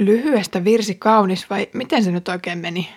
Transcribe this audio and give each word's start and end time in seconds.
lyhyestä 0.00 0.64
virsi 0.64 0.94
kaunis 0.94 1.50
vai 1.50 1.68
miten 1.74 2.04
se 2.04 2.10
nyt 2.10 2.28
oikein 2.28 2.58
meni? 2.58 2.88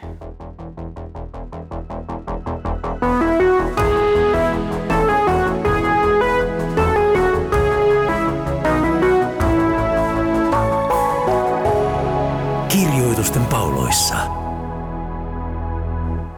Kirjoitusten 12.70 13.46
pauloissa. 13.46 14.16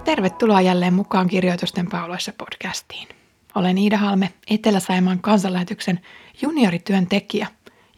Tervetuloa 0.04 0.61
jälleen 0.61 0.93
mukaan 0.93 1.27
Kirjoitusten 1.27 1.89
pauloissa 1.89 2.34
podcastiin. 2.38 3.07
Olen 3.55 3.77
Iida 3.77 3.97
Halme, 3.97 4.34
Etelä-Saimaan 4.50 5.20
kansanlähetyksen 5.20 6.00
juniorityöntekijä 6.41 7.47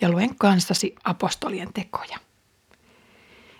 ja 0.01 0.11
luen 0.11 0.35
kanssasi 0.35 0.95
apostolien 1.03 1.73
tekoja. 1.73 2.26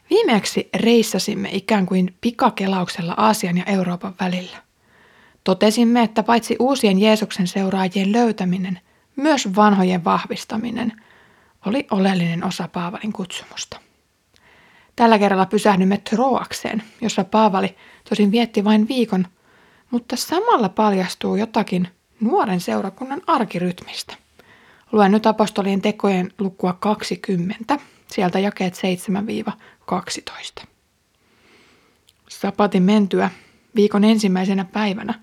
Viimeksi 0.10 0.70
reissasimme 0.76 1.50
ikään 1.52 1.86
kuin 1.86 2.16
pikakelauksella 2.22 3.13
Aasian 3.18 3.58
ja 3.58 3.63
Euroopan 3.63 4.14
välillä. 4.20 4.58
Totesimme, 5.44 6.04
että 6.04 6.23
paitsi 6.23 6.55
uusien 6.59 7.00
Jeesuksen 7.00 7.48
seuraajien 7.48 8.12
löytäminen, 8.12 8.80
myös 9.16 9.55
vanhojen 9.55 10.04
vahvistaminen 10.04 11.02
oli 11.66 11.88
oleellinen 11.91 12.44
osa 12.44 12.67
Paavalin 12.67 13.14
kutsumusta. 13.14 13.80
Tällä 14.95 15.20
kerralla 15.20 15.45
pysähdymme 15.45 15.98
Troakseen, 15.98 16.84
jossa 17.02 17.23
Paavali 17.23 17.76
tosin 18.09 18.31
vietti 18.31 18.64
vain 18.64 18.88
viikon, 18.88 19.28
mutta 19.92 20.16
samalla 20.16 20.70
paljastuu 20.70 21.36
jotakin 21.36 21.88
nuoren 22.22 22.59
seurakunnan 22.59 23.22
arkirytmistä. 23.28 24.16
Luen 24.92 25.12
nyt 25.12 25.26
apostolien 25.26 25.81
tekojen 25.81 26.31
lukua 26.39 26.73
20, 26.73 27.80
sieltä 28.11 28.39
jakeet 28.39 28.73
7-12. 30.61 30.66
Sapatin 32.30 32.83
mentyä 32.83 33.30
viikon 33.75 34.03
ensimmäisenä 34.03 34.66
päivänä 34.66 35.14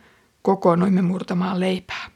kokoonnuimme 0.42 1.02
murtamaan 1.02 1.60
leipää. 1.60 2.10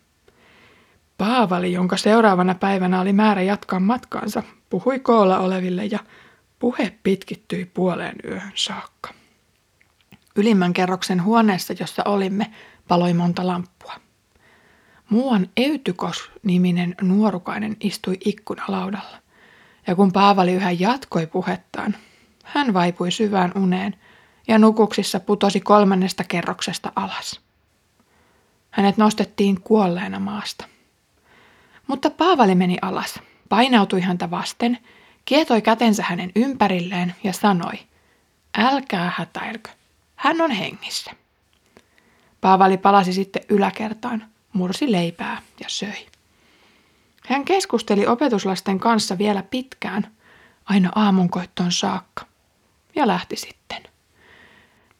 Paavali, 1.18 1.72
jonka 1.72 1.96
seuraavana 1.96 2.54
päivänä 2.54 3.00
oli 3.00 3.12
määrä 3.12 3.42
jatkaa 3.42 3.80
matkaansa, 3.80 4.42
puhui 4.70 4.98
koolla 4.98 5.38
oleville 5.38 5.84
ja 5.84 5.98
puhe 6.58 6.98
pitkittyi 7.02 7.64
puoleen 7.64 8.16
yöhön 8.24 8.52
saakka. 8.54 9.14
Ylimmän 10.36 10.72
kerroksen 10.72 11.24
huoneessa, 11.24 11.74
jossa 11.80 12.02
olimme, 12.04 12.52
paloi 12.88 13.14
monta 13.14 13.46
lamppua. 13.46 13.94
Muuan 15.10 15.48
Eytykos-niminen 15.56 16.94
nuorukainen 17.00 17.76
istui 17.80 18.16
ikkunalaudalla. 18.24 19.18
Ja 19.88 19.94
kun 19.94 20.12
Paavali 20.12 20.52
yhä 20.52 20.70
jatkoi 20.70 21.26
puhettaan, 21.26 21.96
hän 22.44 22.74
vaipui 22.74 23.10
syvään 23.10 23.52
uneen 23.54 23.96
ja 24.48 24.58
nukuksissa 24.58 25.20
putosi 25.20 25.60
kolmannesta 25.60 26.24
kerroksesta 26.24 26.92
alas. 26.96 27.40
Hänet 28.70 28.96
nostettiin 28.96 29.60
kuolleena 29.60 30.20
maasta. 30.20 30.64
Mutta 31.86 32.10
Paavali 32.10 32.54
meni 32.54 32.76
alas, 32.82 33.20
painautui 33.48 34.00
häntä 34.00 34.30
vasten, 34.30 34.78
kietoi 35.24 35.62
kätensä 35.62 36.02
hänen 36.02 36.32
ympärilleen 36.36 37.14
ja 37.24 37.32
sanoi, 37.32 37.78
älkää 38.58 39.12
hätäilkö, 39.16 39.70
hän 40.16 40.40
on 40.40 40.50
hengissä. 40.50 41.10
Paavali 42.40 42.78
palasi 42.78 43.12
sitten 43.12 43.42
yläkertaan, 43.48 44.26
mursi 44.52 44.92
leipää 44.92 45.42
ja 45.60 45.68
söi. 45.68 46.17
Hän 47.28 47.44
keskusteli 47.44 48.06
opetuslasten 48.06 48.78
kanssa 48.80 49.18
vielä 49.18 49.42
pitkään, 49.42 50.12
aina 50.64 50.90
aamunkoittoon 50.94 51.72
saakka, 51.72 52.26
ja 52.94 53.06
lähti 53.06 53.36
sitten. 53.36 53.82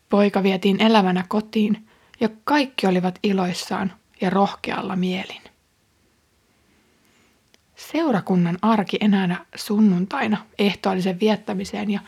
Poika 0.09 0.43
vietiin 0.43 0.83
elävänä 0.83 1.25
kotiin, 1.29 1.89
ja 2.21 2.29
kaikki 2.45 2.87
olivat 2.87 3.19
iloissaan 3.23 3.93
ja 4.21 4.31
rohkealla 4.31 4.97
mielin. 4.97 5.43
Seurakunnan 7.77 8.59
arki 8.63 8.97
enää 9.01 9.45
sunnuntaina 9.55 10.37
ehtoollisen 10.59 11.21
viettämiseen 11.21 11.91
ja 11.91 12.01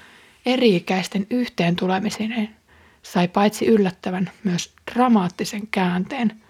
eri-ikäisten 0.47 1.27
yhteen 1.31 1.77
tulemiseen 1.77 2.57
sai 3.03 3.29
paitsi 3.29 3.67
yllättävän 3.67 4.31
myös 4.45 4.75
dramaattisen 4.95 5.67
käänteen, 5.67 6.43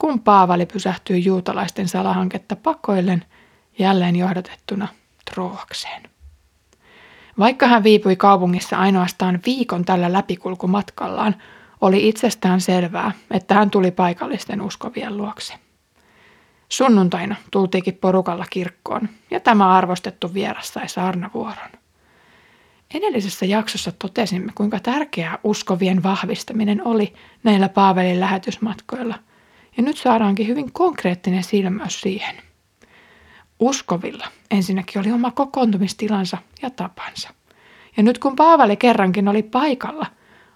kun 0.00 0.20
Paavali 0.20 0.66
pysähtyi 0.66 1.24
juutalaisten 1.24 1.88
salahanketta 1.88 2.56
pakoillen 2.56 3.24
jälleen 3.78 4.16
johdatettuna 4.16 4.88
Troakseen. 5.30 6.02
Vaikka 7.38 7.66
hän 7.66 7.82
viipui 7.82 8.16
kaupungissa 8.16 8.76
ainoastaan 8.76 9.40
viikon 9.46 9.84
tällä 9.84 10.12
läpikulkumatkallaan, 10.12 11.36
oli 11.80 12.08
itsestään 12.08 12.60
selvää, 12.60 13.12
että 13.30 13.54
hän 13.54 13.70
tuli 13.70 13.90
paikallisten 13.90 14.62
uskovien 14.62 15.16
luokse. 15.16 15.54
Sunnuntaina 16.68 17.36
tultiinkin 17.50 17.98
porukalla 18.00 18.46
kirkkoon 18.50 19.08
ja 19.30 19.40
tämä 19.40 19.74
arvostettu 19.74 20.34
vieras 20.34 20.68
sai 20.68 20.88
saarnavuoron. 20.88 21.70
Edellisessä 22.94 23.46
jaksossa 23.46 23.92
totesimme, 23.92 24.52
kuinka 24.54 24.80
tärkeää 24.80 25.38
uskovien 25.44 26.02
vahvistaminen 26.02 26.86
oli 26.86 27.14
näillä 27.44 27.68
Paavelin 27.68 28.20
lähetysmatkoilla, 28.20 29.14
ja 29.76 29.82
nyt 29.82 29.96
saadaankin 29.96 30.46
hyvin 30.46 30.72
konkreettinen 30.72 31.44
silmäys 31.44 32.00
siihen. 32.00 32.36
Uskovilla 33.60 34.26
ensinnäkin 34.50 35.00
oli 35.00 35.12
oma 35.12 35.30
kokoontumistilansa 35.30 36.38
ja 36.62 36.70
tapansa. 36.70 37.34
Ja 37.96 38.02
nyt 38.02 38.18
kun 38.18 38.36
Paavali 38.36 38.76
kerrankin 38.76 39.28
oli 39.28 39.42
paikalla, 39.42 40.06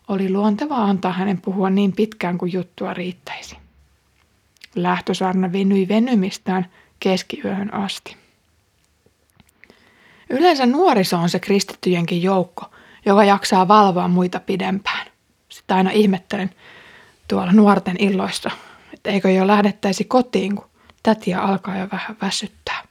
oli 0.09 0.31
luontevaa 0.31 0.85
antaa 0.85 1.13
hänen 1.13 1.41
puhua 1.41 1.71
niin 1.71 1.93
pitkään 1.93 2.39
kuin 2.39 2.53
juttua 2.53 2.95
riittäisi. 2.95 3.57
Lähtösaarna 4.75 5.53
venyi 5.53 5.89
venymistään 5.89 6.67
keskiyöhön 7.01 7.75
asti. 7.75 8.17
Yleensä 10.31 10.67
nuoriso 10.67 11.17
on 11.17 11.29
se 11.29 11.39
kristittyjenkin 11.39 12.23
joukko, 12.23 12.71
joka 13.07 13.25
jaksaa 13.25 13.69
valvoa 13.69 14.09
muita 14.09 14.41
pidempään. 14.41 15.07
Sitä 15.49 15.75
aina 15.75 15.91
ihmettelen 15.91 16.51
tuolla 17.29 17.53
nuorten 17.53 17.97
illoissa, 17.99 18.51
että 19.05 19.11
eikö 19.11 19.31
jo 19.31 19.47
lähdettäisi 19.47 20.05
kotiin, 20.05 20.57
kun 20.57 20.71
tätiä 21.03 21.41
alkaa 21.41 21.79
jo 21.79 21.89
vähän 21.93 22.17
väsyttää. 22.23 22.83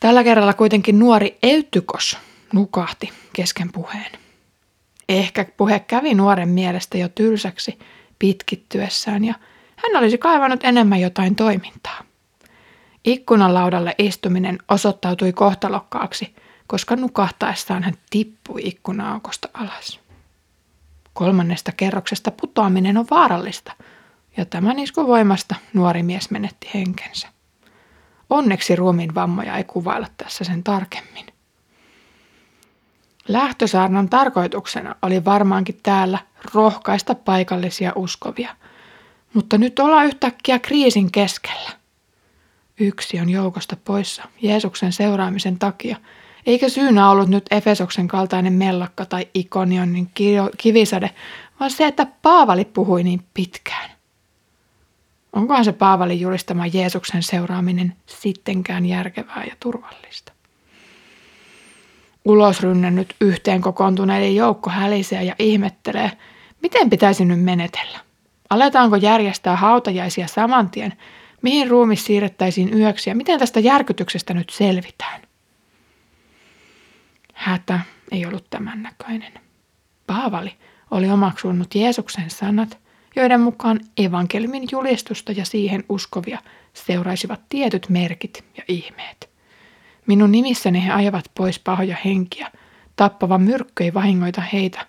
Tällä 0.00 0.24
kerralla 0.24 0.54
kuitenkin 0.54 0.98
nuori 0.98 1.38
Eytykos 1.42 2.18
nukahti 2.52 3.12
kesken 3.32 3.72
puheen. 3.72 4.12
Ehkä 5.08 5.46
puhe 5.56 5.80
kävi 5.80 6.14
nuoren 6.14 6.48
mielestä 6.48 6.98
jo 6.98 7.08
tylsäksi 7.08 7.78
pitkittyessään 8.18 9.24
ja 9.24 9.34
hän 9.76 9.96
olisi 9.96 10.18
kaivannut 10.18 10.64
enemmän 10.64 11.00
jotain 11.00 11.36
toimintaa. 11.36 12.04
Ikkunalaudalle 13.04 13.94
istuminen 13.98 14.58
osoittautui 14.68 15.32
kohtalokkaaksi, 15.32 16.34
koska 16.66 16.96
nukahtaessaan 16.96 17.82
hän 17.82 17.94
tippui 18.10 18.60
ikkunaaukosta 18.64 19.48
alas. 19.54 20.00
Kolmannesta 21.12 21.72
kerroksesta 21.72 22.30
putoaminen 22.30 22.96
on 22.96 23.06
vaarallista, 23.10 23.72
ja 24.36 24.44
tämän 24.44 24.78
iskun 24.78 25.06
voimasta 25.06 25.54
nuori 25.72 26.02
mies 26.02 26.30
menetti 26.30 26.70
henkensä. 26.74 27.28
Onneksi 28.30 28.76
ruumiin 28.76 29.14
vammoja 29.14 29.56
ei 29.56 29.64
kuvailla 29.64 30.06
tässä 30.16 30.44
sen 30.44 30.62
tarkemmin. 30.62 31.26
Lähtösaarnan 33.28 34.08
tarkoituksena 34.08 34.94
oli 35.02 35.24
varmaankin 35.24 35.80
täällä 35.82 36.18
rohkaista 36.54 37.14
paikallisia 37.14 37.92
uskovia, 37.94 38.56
mutta 39.34 39.58
nyt 39.58 39.78
ollaan 39.78 40.06
yhtäkkiä 40.06 40.58
kriisin 40.58 41.12
keskellä. 41.12 41.70
Yksi 42.80 43.20
on 43.20 43.28
joukosta 43.28 43.76
poissa 43.84 44.22
Jeesuksen 44.42 44.92
seuraamisen 44.92 45.58
takia, 45.58 45.96
eikä 46.46 46.68
syynä 46.68 47.10
ollut 47.10 47.28
nyt 47.28 47.44
Efesoksen 47.50 48.08
kaltainen 48.08 48.52
mellakka 48.52 49.06
tai 49.06 49.28
Ikonionin 49.34 50.10
kivisade, 50.58 51.10
vaan 51.60 51.70
se, 51.70 51.86
että 51.86 52.06
Paavali 52.22 52.64
puhui 52.64 53.02
niin 53.02 53.26
pitkään. 53.34 53.91
Onkohan 55.32 55.64
se 55.64 55.72
Paavalin 55.72 56.20
julistama 56.20 56.66
Jeesuksen 56.66 57.22
seuraaminen 57.22 57.96
sittenkään 58.06 58.86
järkevää 58.86 59.44
ja 59.44 59.56
turvallista? 59.60 60.32
Ulosrynnännyt 62.24 63.16
yhteen 63.20 63.60
kokoontuneiden 63.60 64.36
joukko 64.36 64.70
hälisee 64.70 65.24
ja 65.24 65.34
ihmettelee, 65.38 66.10
miten 66.62 66.90
pitäisi 66.90 67.24
nyt 67.24 67.42
menetellä. 67.42 67.98
Aletaanko 68.50 68.96
järjestää 68.96 69.56
hautajaisia 69.56 70.26
saman 70.26 70.70
tien 70.70 70.92
mihin 71.42 71.70
ruumis 71.70 72.04
siirrettäisiin 72.04 72.78
yöksi 72.78 73.10
ja 73.10 73.16
miten 73.16 73.38
tästä 73.38 73.60
järkytyksestä 73.60 74.34
nyt 74.34 74.50
selvitään. 74.50 75.22
Hätä 77.34 77.80
ei 78.10 78.26
ollut 78.26 78.50
tämän 78.50 78.82
näköinen. 78.82 79.32
Paavali 80.06 80.54
oli 80.90 81.10
omaksunut 81.10 81.74
Jeesuksen 81.74 82.30
sanat, 82.30 82.78
joiden 83.16 83.40
mukaan 83.40 83.80
evankeliumin 83.96 84.68
julistusta 84.72 85.32
ja 85.32 85.44
siihen 85.44 85.84
uskovia 85.88 86.38
seuraisivat 86.72 87.40
tietyt 87.48 87.88
merkit 87.88 88.44
ja 88.56 88.64
ihmeet. 88.68 89.30
Minun 90.06 90.32
nimissäni 90.32 90.84
he 90.84 90.92
ajavat 90.92 91.24
pois 91.34 91.58
pahoja 91.58 91.96
henkiä, 92.04 92.50
tappava 92.96 93.38
myrkky 93.38 93.84
ei 93.84 93.94
vahingoita 93.94 94.40
heitä, 94.40 94.86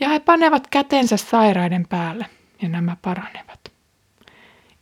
ja 0.00 0.08
he 0.08 0.20
panevat 0.20 0.66
kätensä 0.66 1.16
sairaiden 1.16 1.86
päälle, 1.88 2.26
ja 2.62 2.68
nämä 2.68 2.96
paranevat. 3.02 3.72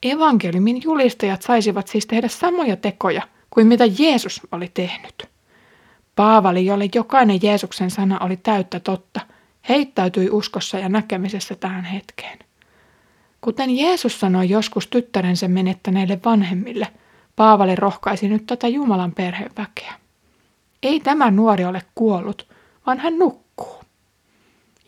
Evankeliumin 0.03 0.83
julistajat 0.83 1.43
saisivat 1.43 1.89
siis 1.89 2.07
tehdä 2.07 2.29
samoja 2.29 2.77
tekoja 2.77 3.23
kuin 3.51 3.67
mitä 3.67 3.85
Jeesus 3.99 4.41
oli 4.53 4.71
tehnyt. 4.75 5.29
Paavali, 6.17 6.67
jolle 6.67 6.89
jokainen 6.95 7.39
Jeesuksen 7.43 7.91
sana 7.91 8.19
oli 8.19 8.37
täyttä 8.37 8.81
totta, 8.81 9.21
heittäytyi 9.69 10.31
uskossa 10.31 10.79
ja 10.79 10.89
näkemisessä 10.89 11.55
tähän 11.55 11.85
hetkeen. 11.85 12.39
Kuten 13.41 13.77
Jeesus 13.77 14.21
sanoi 14.21 14.49
joskus 14.49 14.87
tyttärensä 14.87 15.49
menettäneille 15.49 16.21
vanhemmille, 16.25 16.89
Paavali 17.37 17.77
rohkaisi 17.77 18.29
nyt 18.29 18.47
tätä 18.47 18.69
Jumalan 18.69 19.13
perheen 19.13 19.51
väkeä. 19.59 19.95
Ei 20.83 21.01
tämä 21.01 21.31
nuori 21.31 21.65
ole 21.65 21.83
kuollut, 21.95 22.49
vaan 22.87 22.99
hän 22.99 23.19
nukkuu. 23.19 23.83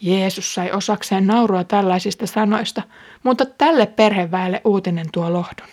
Jeesus 0.02 0.54
sai 0.54 0.72
osakseen 0.72 1.26
naurua 1.26 1.64
tällaisista 1.64 2.26
sanoista, 2.26 2.82
mutta 3.22 3.46
tälle 3.46 3.86
perheväelle 3.86 4.60
uutinen 4.64 5.06
tuo 5.12 5.32
lohdun. 5.32 5.68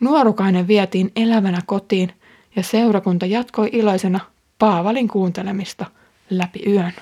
Nuorukainen 0.00 0.68
vietiin 0.68 1.12
elävänä 1.16 1.58
kotiin 1.66 2.12
ja 2.56 2.62
seurakunta 2.62 3.26
jatkoi 3.26 3.68
iloisena 3.72 4.20
Paavalin 4.58 5.08
kuuntelemista 5.08 5.86
läpi 6.30 6.62
yön. 6.66 6.92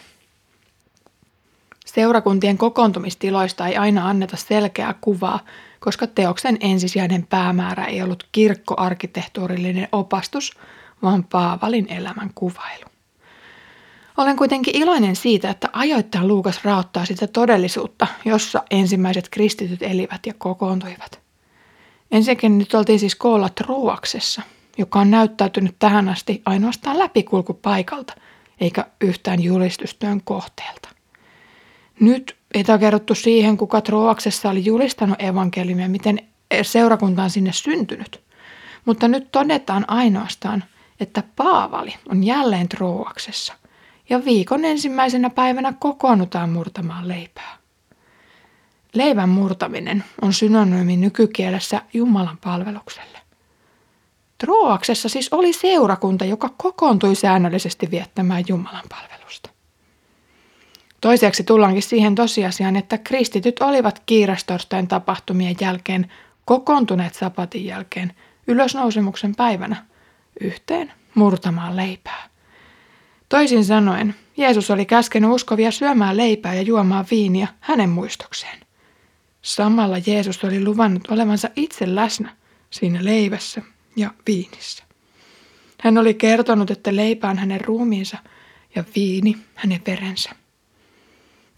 Seurakuntien 1.87 2.59
kokoontumistiloista 2.59 3.67
ei 3.67 3.77
aina 3.77 4.09
anneta 4.09 4.37
selkeää 4.37 4.95
kuvaa, 5.01 5.41
koska 5.81 6.07
teoksen 6.07 6.57
ensisijainen 6.61 7.27
päämäärä 7.27 7.85
ei 7.85 8.03
ollut 8.03 8.29
kirkkoarkkitehtuurillinen 8.33 9.89
opastus, 9.93 10.53
vaan 11.03 11.25
Paavalin 11.25 11.93
elämän 11.93 12.31
kuvailu. 12.35 12.85
Olen 14.17 14.37
kuitenkin 14.37 14.77
iloinen 14.77 15.17
siitä, 15.17 15.51
että 15.51 15.69
ajoittain 15.73 16.29
Luukas 16.29 16.65
raottaa 16.65 17.05
sitä 17.05 17.27
todellisuutta, 17.27 18.07
jossa 18.25 18.63
ensimmäiset 18.71 19.29
kristityt 19.29 19.83
elivät 19.83 20.27
ja 20.27 20.35
kokoontuivat. 20.39 21.21
Ensinnäkin 22.11 22.59
nyt 22.59 22.75
oltiin 22.75 22.99
siis 22.99 23.15
koolla 23.15 23.49
Troaksessa, 23.49 24.43
joka 24.79 24.99
on 24.99 25.11
näyttäytynyt 25.11 25.77
tähän 25.79 26.09
asti 26.09 26.43
ainoastaan 26.47 26.99
läpikulkupaikalta, 26.99 28.15
eikä 28.61 28.87
yhtään 29.01 29.43
julistustyön 29.43 30.21
kohteelta. 30.25 30.89
Nyt 32.03 32.37
ei 32.55 32.65
tämä 32.65 32.79
kerrottu 32.79 33.15
siihen, 33.15 33.57
kuka 33.57 33.81
Troaksessa 33.81 34.51
oli 34.51 34.65
julistanut 34.65 35.23
evankeliumia, 35.23 35.89
miten 35.89 36.19
seurakunta 36.63 37.23
on 37.23 37.31
sinne 37.31 37.53
syntynyt. 37.53 38.21
Mutta 38.85 39.09
nyt 39.09 39.33
todetaan 39.33 39.85
ainoastaan, 39.89 40.65
että 41.01 41.23
Paavali 41.37 41.95
on 42.09 42.25
jälleen 42.25 42.69
Troaksessa 42.69 43.55
ja 44.09 44.25
viikon 44.25 44.65
ensimmäisenä 44.65 45.31
päivänä 45.31 45.73
kokoonnutaan 45.79 46.51
murtamaan 46.51 47.09
leipää. 47.09 47.57
Leivän 48.95 49.29
murtaminen 49.29 50.05
on 50.23 50.33
synonyymi 50.33 50.97
nykykielessä 50.97 51.83
Jumalan 51.93 52.39
palvelukselle. 52.45 53.19
Troaksessa 54.39 55.09
siis 55.09 55.29
oli 55.33 55.53
seurakunta, 55.53 56.25
joka 56.25 56.49
kokoontui 56.57 57.15
säännöllisesti 57.15 57.91
viettämään 57.91 58.45
Jumalan 58.49 58.85
palvelusta. 58.89 59.51
Toiseksi 61.03 61.45
tullaankin 61.45 61.83
siihen 61.83 62.15
tosiasiaan, 62.15 62.77
että 62.77 62.99
kristityt 62.99 63.63
olivat 63.63 64.03
kiirastorstain 64.07 64.89
tapahtumien 64.89 65.57
jälkeen 65.61 66.13
kokoontuneet 66.45 67.15
sapatin 67.15 67.65
jälkeen 67.65 68.13
ylösnousemuksen 68.47 69.35
päivänä 69.35 69.85
yhteen 70.41 70.93
murtamaan 71.15 71.77
leipää. 71.77 72.29
Toisin 73.29 73.65
sanoen, 73.65 74.15
Jeesus 74.37 74.71
oli 74.71 74.87
käskenyt 74.87 75.31
uskovia 75.31 75.71
syömään 75.71 76.17
leipää 76.17 76.55
ja 76.55 76.63
juomaan 76.63 77.07
viiniä 77.11 77.49
hänen 77.61 77.91
muistokseen. 77.91 78.61
Samalla 79.43 79.97
Jeesus 80.07 80.45
oli 80.45 80.65
luvannut 80.65 81.11
olevansa 81.11 81.49
itse 81.57 81.95
läsnä 81.95 82.37
siinä 82.71 83.05
leivässä 83.05 83.63
ja 83.97 84.11
viinissä. 84.27 84.85
Hän 85.81 85.99
oli 85.99 86.15
kertonut, 86.15 86.71
että 86.71 86.97
leipä 86.97 87.31
on 87.31 87.39
hänen 87.39 87.61
ruumiinsa 87.61 88.19
ja 88.75 88.85
viini 88.95 89.37
hänen 89.55 89.81
verensä. 89.87 90.42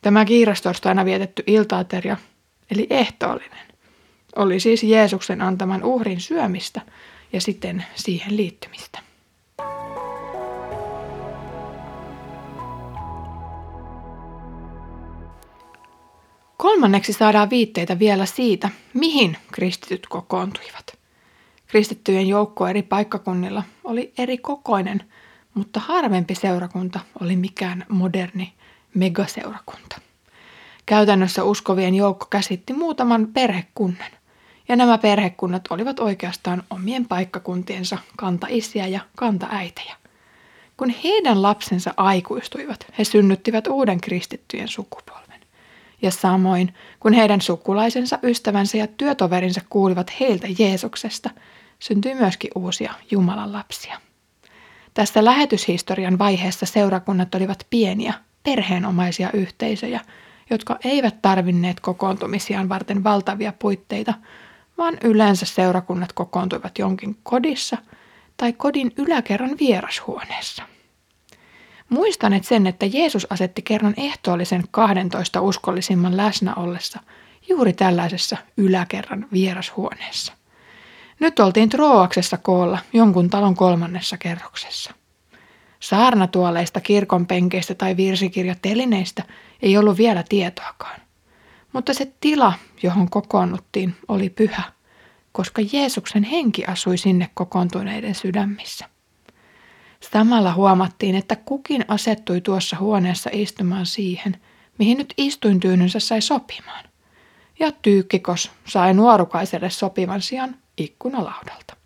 Tämä 0.04 0.24
kiirastorstaina 0.24 1.04
vietetty 1.04 1.42
iltaateria, 1.46 2.16
eli 2.70 2.86
ehtoollinen, 2.90 3.66
oli 4.36 4.60
siis 4.60 4.82
Jeesuksen 4.82 5.42
antaman 5.42 5.84
uhrin 5.84 6.20
syömistä 6.20 6.80
ja 7.32 7.40
siten 7.40 7.84
siihen 7.94 8.36
liittymistä. 8.36 8.98
Kolmanneksi 16.56 17.12
saadaan 17.12 17.50
viitteitä 17.50 17.98
vielä 17.98 18.26
siitä, 18.26 18.70
mihin 18.94 19.36
kristityt 19.52 20.06
kokoontuivat. 20.06 20.98
Kristittyjen 21.66 22.28
joukko 22.28 22.66
eri 22.66 22.82
paikkakunnilla 22.82 23.62
oli 23.84 24.12
eri 24.18 24.38
kokoinen, 24.38 25.02
mutta 25.54 25.80
harvempi 25.80 26.34
seurakunta 26.34 27.00
oli 27.20 27.36
mikään 27.36 27.86
moderni 27.88 28.52
megaseurakunta. 28.94 30.00
Käytännössä 30.86 31.44
uskovien 31.44 31.94
joukko 31.94 32.26
käsitti 32.30 32.72
muutaman 32.72 33.26
perhekunnan, 33.26 34.10
ja 34.68 34.76
nämä 34.76 34.98
perhekunnat 34.98 35.62
olivat 35.70 36.00
oikeastaan 36.00 36.62
omien 36.70 37.08
paikkakuntiensa 37.08 37.98
kantaisiä 38.16 38.86
ja 38.86 39.00
kantaäitejä. 39.16 39.96
Kun 40.76 40.94
heidän 41.04 41.42
lapsensa 41.42 41.94
aikuistuivat, 41.96 42.86
he 42.98 43.04
synnyttivät 43.04 43.66
uuden 43.66 44.00
kristittyjen 44.00 44.68
sukupolven. 44.68 45.40
Ja 46.02 46.10
samoin, 46.10 46.74
kun 47.00 47.12
heidän 47.12 47.40
sukulaisensa, 47.40 48.18
ystävänsä 48.22 48.78
ja 48.78 48.86
työtoverinsa 48.86 49.60
kuulivat 49.70 50.20
heiltä 50.20 50.46
Jeesuksesta, 50.58 51.30
syntyi 51.78 52.14
myöskin 52.14 52.50
uusia 52.54 52.94
Jumalan 53.10 53.52
lapsia. 53.52 54.00
Tässä 54.94 55.24
lähetyshistorian 55.24 56.18
vaiheessa 56.18 56.66
seurakunnat 56.66 57.34
olivat 57.34 57.66
pieniä, 57.70 58.14
perheenomaisia 58.44 59.30
yhteisöjä, 59.32 60.00
jotka 60.50 60.78
eivät 60.84 61.22
tarvinneet 61.22 61.80
kokoontumisiaan 61.80 62.68
varten 62.68 63.04
valtavia 63.04 63.52
puitteita, 63.58 64.14
vaan 64.78 64.98
yleensä 65.04 65.46
seurakunnat 65.46 66.12
kokoontuivat 66.12 66.78
jonkin 66.78 67.16
kodissa 67.22 67.76
tai 68.36 68.52
kodin 68.52 68.92
yläkerran 68.96 69.56
vierashuoneessa. 69.60 70.62
Muistanet 71.88 72.44
sen, 72.44 72.66
että 72.66 72.86
Jeesus 72.86 73.26
asetti 73.30 73.62
kerran 73.62 73.94
ehtoollisen 73.96 74.64
12 74.70 75.40
uskollisimman 75.40 76.16
läsnä 76.16 76.54
ollessa 76.54 77.00
juuri 77.48 77.72
tällaisessa 77.72 78.36
yläkerran 78.56 79.26
vierashuoneessa. 79.32 80.32
Nyt 81.20 81.38
oltiin 81.38 81.68
Troaksessa 81.68 82.36
koolla 82.36 82.78
jonkun 82.92 83.30
talon 83.30 83.54
kolmannessa 83.54 84.16
kerroksessa. 84.18 84.94
Saarnatuoleista, 85.84 86.80
kirkon 86.80 87.26
penkeistä 87.26 87.74
tai 87.74 87.96
virsikirjatelineistä 87.96 89.22
ei 89.62 89.78
ollut 89.78 89.98
vielä 89.98 90.24
tietoakaan. 90.28 91.00
Mutta 91.72 91.94
se 91.94 92.12
tila, 92.20 92.52
johon 92.82 93.10
kokoonnuttiin, 93.10 93.94
oli 94.08 94.30
pyhä, 94.30 94.62
koska 95.32 95.62
Jeesuksen 95.72 96.24
henki 96.24 96.64
asui 96.64 96.98
sinne 96.98 97.30
kokoontuneiden 97.34 98.14
sydämissä. 98.14 98.88
Samalla 100.12 100.54
huomattiin, 100.54 101.14
että 101.14 101.36
kukin 101.36 101.84
asettui 101.88 102.40
tuossa 102.40 102.76
huoneessa 102.76 103.30
istumaan 103.32 103.86
siihen, 103.86 104.36
mihin 104.78 104.98
nyt 104.98 105.14
istuintyynynsä 105.16 106.00
sai 106.00 106.20
sopimaan. 106.20 106.84
Ja 107.60 107.72
tyykkikos 107.72 108.50
sai 108.64 108.94
nuorukaiselle 108.94 109.70
sopivan 109.70 110.22
sijaan 110.22 110.56
ikkunalaudalta. 110.76 111.83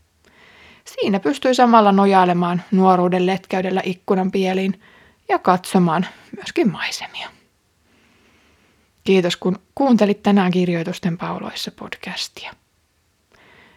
Siinä 0.95 1.21
pystyi 1.21 1.55
samalla 1.55 1.93
nojailemaan 1.93 2.63
nuoruuden 2.71 3.27
letkäydellä 3.27 3.83
ikkunan 3.85 4.31
pieliin 4.31 4.81
ja 5.29 5.39
katsomaan 5.39 6.07
myöskin 6.37 6.73
maisemia. 6.73 7.29
Kiitos 9.05 9.37
kun 9.37 9.59
kuuntelit 9.75 10.23
tänään 10.23 10.51
kirjoitusten 10.51 11.19
pauloissa 11.19 11.71
podcastia. 11.71 12.53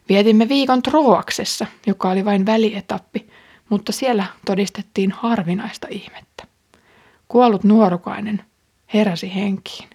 Vietimme 0.09 0.49
viikon 0.49 0.81
Troaksessa, 0.81 1.65
joka 1.87 2.09
oli 2.09 2.25
vain 2.25 2.45
välietappi, 2.45 3.29
mutta 3.69 3.91
siellä 3.91 4.25
todistettiin 4.45 5.11
harvinaista 5.11 5.87
ihmettä. 5.89 6.43
Kuollut 7.27 7.63
nuorukainen 7.63 8.45
heräsi 8.93 9.35
henkiin. 9.35 9.89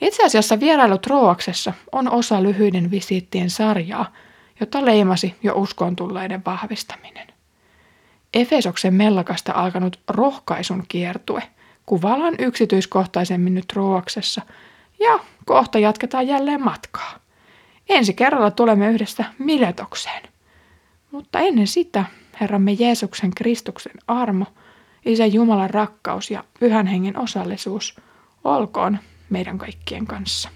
Itse 0.00 0.24
asiassa 0.24 0.60
vierailu 0.60 0.98
Troaksessa 0.98 1.72
on 1.92 2.10
osa 2.10 2.42
lyhyiden 2.42 2.90
visiittien 2.90 3.50
sarjaa, 3.50 4.12
jota 4.60 4.84
leimasi 4.84 5.34
jo 5.42 5.54
uskoon 5.54 5.96
tulleiden 5.96 6.42
vahvistaminen. 6.46 7.26
Efesoksen 8.34 8.94
mellakasta 8.94 9.52
alkanut 9.52 10.00
rohkaisun 10.08 10.84
kiertue 10.88 11.42
kuvaillaan 11.86 12.34
yksityiskohtaisemmin 12.38 13.54
nyt 13.54 13.68
Troaksessa 13.68 14.42
ja 15.00 15.18
kohta 15.44 15.78
jatketaan 15.78 16.26
jälleen 16.26 16.64
matkaa. 16.64 17.18
Ensi 17.88 18.14
kerralla 18.14 18.50
tulemme 18.50 18.90
yhdessä 18.90 19.24
Miletokseen. 19.38 20.22
Mutta 21.10 21.38
ennen 21.38 21.66
sitä 21.66 22.04
Herramme 22.40 22.72
Jeesuksen 22.72 23.30
Kristuksen 23.30 23.92
armo, 24.08 24.46
Isä 25.04 25.26
Jumalan 25.26 25.70
rakkaus 25.70 26.30
ja 26.30 26.44
Pyhän 26.60 26.86
Hengen 26.86 27.18
osallisuus 27.18 28.00
olkoon 28.44 28.98
meidän 29.30 29.58
kaikkien 29.58 30.06
kanssa. 30.06 30.48